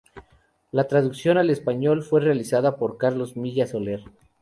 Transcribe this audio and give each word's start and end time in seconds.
La 0.71 0.87
traducción 0.87 1.37
al 1.37 1.51
español 1.51 2.01
fue 2.01 2.21
realizada 2.21 2.77
por 2.77 2.97
Carlos 2.97 3.37
Milla 3.37 3.67
Soler. 3.67 4.01